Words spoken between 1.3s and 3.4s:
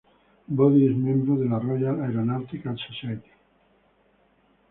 de la Royal Aeronautical Society.